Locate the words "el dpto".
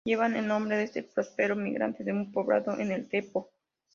2.91-3.51